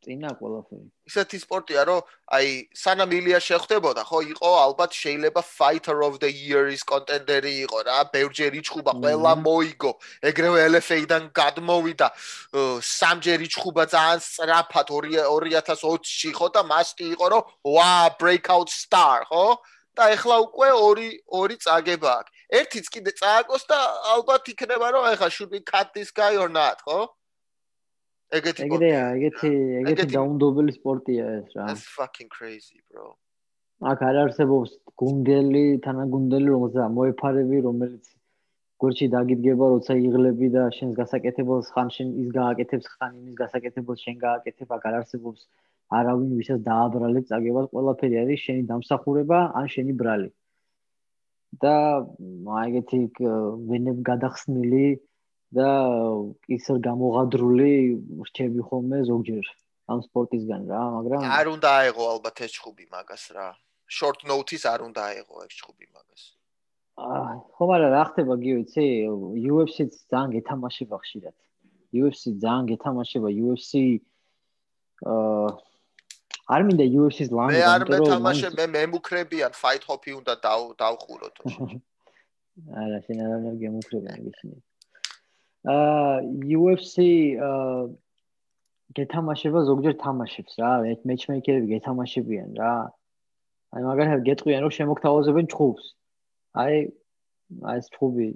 [0.07, 0.88] წინა ყველაფერი.
[1.10, 2.01] ისეთი სპორტია რომ
[2.38, 2.47] აი
[2.81, 7.97] სანამ ილია შეხვდებოდა ხო იყო ალბათ შეიძლება fighter of the year-ის კონტენდერი იყო რა.
[8.13, 9.91] ბევრჯერ იჩხუბა, ყველა მოიგო.
[10.29, 12.07] ეგრევე LFA-დან გადმოვიდა.
[12.97, 17.43] სამჯერ იჩხუბა ძალიან სწრაფად 2020-ში ხო და მასკი იყო რომ
[17.75, 19.57] ვა breakout star ხო?
[19.97, 21.10] და ეხლა უკვე ორი
[21.41, 22.31] ორი წაგება აქვს.
[22.60, 23.79] ერთიც კიდე წააგოს და
[24.15, 25.29] ალბათ იქნება რომ ეხლა
[25.71, 26.99] cut this guy or not, ხო?
[28.38, 29.49] ეგეთი ეგრეა, ეგეთი
[29.81, 31.67] ეგეთი დაუნდობელი სპორტია ეს რა.
[31.71, 33.15] That's fucking crazy, bro.
[33.77, 38.05] აქ არ არსებობს გუნდელი, თანაგუნდელი, რომელსაც მოეფარები, რომელიც
[38.81, 44.17] გორჩი დაგიდგება, როცა იღლები და შენს გასაკეთებელს ხან შენ ის გააკეთებს, ხან იმის გასაკეთებელს შენ
[44.25, 45.41] გააკეთებ, აქ არ არსებობს
[45.88, 50.30] არავინ ვისაც დააბრალებ წაგებას ყველაფერი არის შენი დამსახურება ან შენი ბრალი.
[51.63, 52.04] და
[52.47, 53.00] მაგეთი
[53.69, 54.88] ვენებ გადახსნილი
[55.58, 55.69] და
[56.52, 57.71] ისე გამოღადრული
[58.28, 59.45] რჩები ხოლმე ზოგჯერ
[59.88, 63.47] ამ სპორტისგან რა მაგრამ არ უნდა აეღო ალბათ ეს ჩხუბი მაგას რა.
[63.88, 66.23] Short notice არ უნდა აეღო ეს ჩხუბი მაგას.
[67.08, 68.86] აა ხო მაგრამ რა ხდება გიოცი
[69.52, 71.36] UFC-ც ძალიან გეთამაშება ხშირად.
[71.95, 73.71] UFC ძალიან გეთამაშება UFC
[75.08, 75.47] აა
[76.55, 80.33] არ მინდა UFC-ს ლანგა მე არ მეთამაშე მე მემუქრებიან fight hop-ი უნდა
[80.79, 81.36] დავხუროთ
[82.81, 84.57] არა შენ არ არ გემუქრებიან ისინი
[85.67, 86.19] აა
[86.57, 86.97] UFC
[87.43, 87.88] აა
[88.97, 90.71] გეთამაშება ზოგჯერ თამაშებს რა
[91.10, 92.75] მეჩმეიკერები გეთამაშებიან რა.
[93.75, 95.86] აი მაგალითად გეტყვიან რომ შემოგთავაზებენ ჩხუბს.
[96.63, 96.75] აი
[97.71, 98.27] აი ეს ჩხუბი.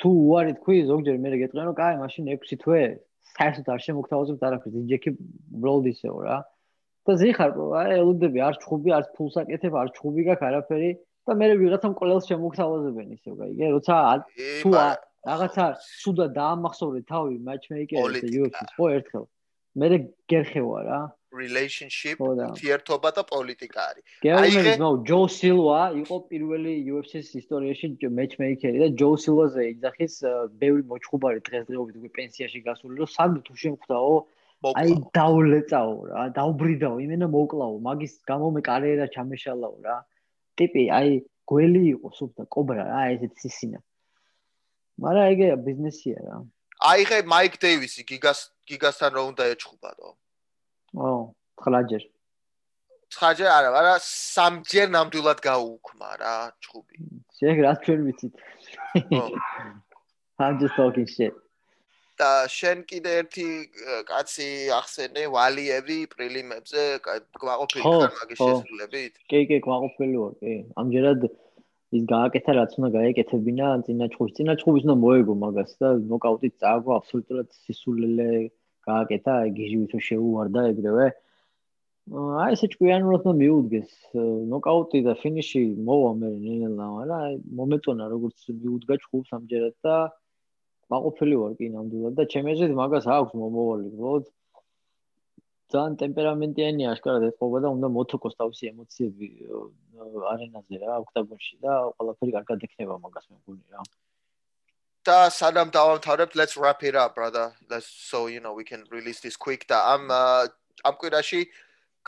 [0.00, 2.82] თუ უარი თქვი ზოგჯერ მე გეტყვიან რომ კაი მაშინ 6 თვე
[3.34, 5.10] საერთოდ არ შემოგთავაზებთ არაფერს იჯექი
[5.58, 6.36] უბრალოდ ისეო რა
[7.08, 7.50] და ზიხარ
[7.82, 10.90] აი ელუდები არ ჩხუბი არ ფულს აკეთებ არ ჩხუბი გაქვს არაფერი
[11.28, 13.96] და მე ვიღაცამ ყოველს შემოგთავაზებენ ისე გაიგე როცა
[14.62, 14.70] თუ
[15.26, 19.24] რაღაცა სუდა დაამახსოვრე თავი matchmaker-ზე UFC-ს ხო ერთხელ.
[19.78, 19.86] მე
[20.32, 21.00] გერხევა რა.
[21.38, 24.04] Relationship ურთიერთობა და პოლიტიკა არის.
[24.24, 27.86] აი ეს ნო ჯო სილვა იყო პირველი UFC-ს ისტორიაში
[28.18, 30.14] matchmaker-ი და ჯო სილვაზე იძახის
[30.62, 34.14] ბევრი მოჩხუბარი დღესდღეობით უკვე პენსიაში გასული რომ სად თუ შემხვდაო
[34.58, 39.96] აი დაულეწაო რა, დაუბრიდაო, იმენა მოკლაო, მაგის გამო მე კარიერა ჩამეშალაო რა.
[40.58, 41.10] ტიპი აი
[41.46, 43.78] გველი იყო სულ და კობრა რა, ესეც სისინა.
[44.98, 46.36] მაგრამ ეგეა ბიზნესია რა.
[46.90, 50.08] აი ხე მაიკ დეივისი გიგას გიგასთან რო უნდა ეჩხუბადო.
[50.98, 51.08] ო,
[51.62, 52.02] ცხლაჯერ.
[53.14, 56.96] ცხლაჯერ არა, არა სამჯერ ნამდვილად გაუქმა რა ჩხუბი.
[57.38, 58.34] შეგ რა ჩვენ ვიცით.
[60.38, 61.34] I'm just talking shit.
[62.20, 63.48] და შენ კიდე ერთი
[64.10, 66.82] კაცი ახსენე ვალიევი პრილიმებზე
[67.42, 69.20] გვაყოფილი ხარ მაგის შესრულებით?
[69.30, 70.56] კი, კი, გვაყოფილი ვარ, კი.
[70.82, 71.28] ამჯერად
[71.98, 74.34] ის გააკეთა რაც უნდა გაეკეთებინა წინა ჩხუბის.
[74.36, 78.30] წინა ჩხუბის უნდა მოეგო მაგას და ნოკაუტით წააგო აბსოლუტურად სისულელე
[78.88, 81.08] გააკეთა, გიჟი ვითო შეუვარდა ეგრევე.
[82.42, 83.90] აი ესე ჭკვიანურად უნდა მიუდგეს
[84.52, 89.96] ნოკაუტი და ფინიში მოვა მე ნელა, მაგრამ მომეწონა როგორც მიუდგა ჩხუბს ამჯერად და
[90.92, 94.28] მაყოფილი ვარ კი ნამდვილად და ჩემი აზრით მაგას აქვს მომოვალი უბრალოდ
[95.72, 99.28] ძალიან ტემპერამენტიანი აშკარად ეთყობა და უნდა მოთოკოს თავისი ემოციები
[100.32, 103.84] არენაზე რა ოქტაგონში და ყველაფერი კარგად ექნება მაგას მე მგონი რა.
[105.08, 107.52] და სანამ დავამთავრებთ let's wrap it up brother.
[107.68, 110.08] Let's so you know we can release this quick და ამ
[110.88, 111.40] ამ კვირაში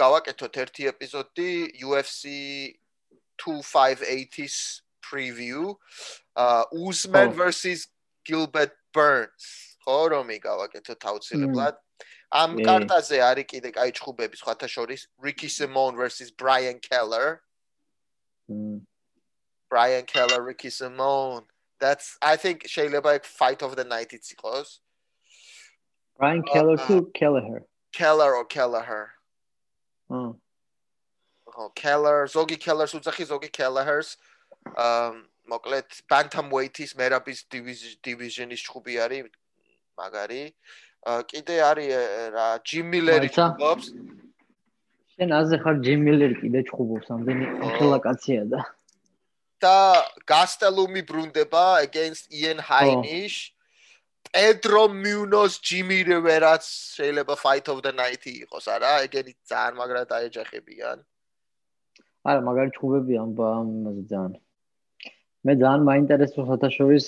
[0.01, 1.51] გავაკეთოთ ერთი ეპიზოდი
[1.85, 2.25] UFC
[3.45, 5.77] 2580's preview.
[6.37, 7.37] uh Usman oh.
[7.45, 7.89] versus
[8.26, 9.76] Gilbert Burns.
[9.86, 11.76] ხო რომ იგავაკეთო თავცილებლად.
[12.34, 17.42] ამ კარტაზე არის კიდე კაი ჩხუბები სხვათა შორის Ricky Simon versus Brian Keller.
[19.70, 21.46] Brian Keller, Ricky Simon.
[21.80, 24.80] That's I think შეიძლება ეგ fight of the night იც იყოს.
[26.18, 27.62] Brian Keller თუ Kelleher.
[27.94, 29.06] Keller or Kelleher.
[30.10, 30.36] აა
[31.56, 34.18] ხო, Keller, ზოგი Kellers უძახი ზოგი Kellehers.
[34.76, 37.39] აა მოკლედ bantamweight-ის merabis
[38.07, 39.27] division-ის ჭუბი არის
[39.99, 40.43] მაგარი.
[41.31, 41.89] კიდე არის
[42.35, 43.87] რა Jim Miller-ი ჭუბობს.
[45.15, 48.61] შენ აზე ხარ Jim Miller კიდე ჭუბობს, ამდენი ახლა კაცია და
[49.61, 49.77] და
[50.25, 53.53] Gastelum-ი ბრუნდება against Ian Heinisch.
[54.31, 56.65] Pedro Munoz, Jimmy Rivera-ც
[56.97, 58.93] შეიძლება fight of the night იყოს, არა?
[59.07, 60.99] ეგენი ძალიან მაგრა დაეჯახებიან.
[62.29, 64.33] არა, მაგარი ჭუბები ამ ამაზე ძალიან.
[65.49, 67.07] მე ძალიან მაინტერესებს ფოთაშორის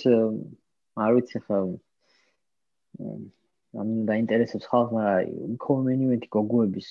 [1.05, 1.59] არ ვიცი ხა
[3.83, 6.89] ამ დაინტერესებს ხალხს, მაგრამ კომენიუმენტი გოგოების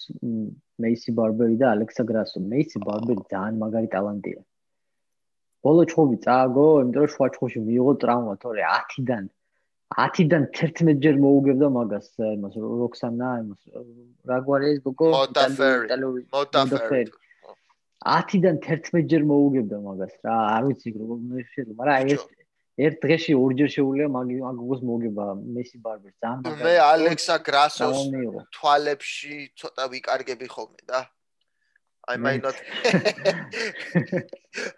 [0.81, 2.41] მეისი ბარბერი და ალექსა გრასო.
[2.53, 4.41] მეისი ბარბერი ძალიან მაგარი ტალანტია.
[5.61, 9.25] ბოლო ჭუბი წააგო, იმიტომ რომ შუა ჭუბში მიიღო ტრავმა, თორე 10-დან
[9.91, 13.61] 10-დან 11 ჯერ მოუგებდა მაგას იმას როქსანა იმას
[14.29, 17.11] რა გვარი ეს გოგო მოტაფერი მოტაფერი
[18.01, 21.17] 10-დან 11 ჯერ მოუგებდა მაგას რა არ ვიცი როგორ
[21.53, 22.23] შეიძლება მაგრამ ეს
[22.81, 27.99] ერთ დღეში ორჯერ შეუულია მაგი აგოგოს მოგება მესი ბარბერს ძალიან მე ალექსა გრასოს
[28.57, 31.01] თვალებში ცოტა ვიკარგები ხოლმე და
[32.09, 32.57] I might not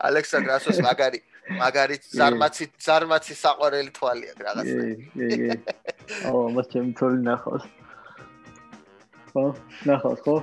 [0.07, 1.19] ალექსა გრასოს მაგარი
[1.59, 4.83] მაგარი ზარმაცი ზარმაცი საყვარელი თვალი აქვს რაღაცა.
[6.35, 7.65] ო მას ჩემ თორი ნახავს.
[9.31, 9.45] ხო
[9.87, 10.35] ნახავს ხო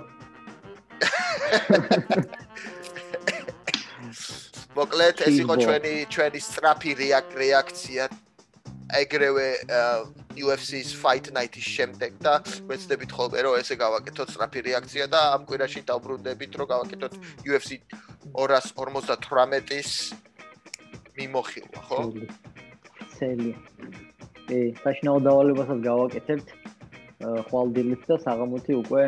[4.79, 6.93] მოკლედ ეს იყო ჩვენი ჩვენი სტრაფი
[7.43, 8.05] რეაქცია
[9.01, 9.47] ეგრევე
[10.39, 12.35] UFC-ს Fight Night-ის შემდეგ და
[12.71, 17.15] ვეცდებით ხოლმე რომ ესე გავაკეთოთ სტრაფი რეაქცია და ამ კვირაში დავბრუნდებით რომ გავაკეთოთ
[17.51, 17.71] UFC
[18.35, 19.91] 258-ის
[21.19, 21.99] მიმოხილვა, ხო?
[23.19, 23.53] ცელი.
[24.51, 26.49] ე, საშინაო დავალებასაც გავაკეთებთ.
[27.21, 29.03] ხვალდილით და საღამოთი უკვე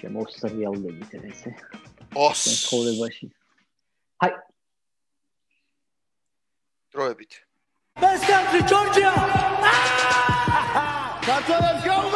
[0.00, 1.50] შემოსრიალდებით ესე.
[2.16, 2.40] ოს.
[2.64, 3.26] ცხოვრებაში.
[4.22, 4.32] ჰაი.
[6.94, 7.32] დროებით.
[7.96, 9.12] Best country Georgia.
[11.26, 12.10] That's what I'm going.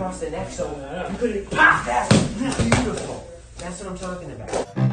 [0.00, 0.64] across the neck so
[1.10, 2.08] you could pop that.
[2.38, 3.26] Beautiful.
[3.58, 4.89] That's what I'm talking about.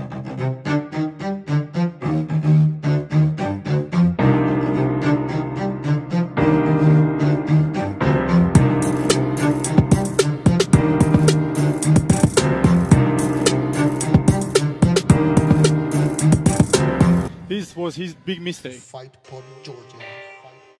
[17.88, 18.74] Was his big mistake.
[18.74, 19.87] Fight for Georgia.